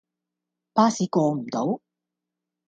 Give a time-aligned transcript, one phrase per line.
[0.73, 1.79] 巴士過唔到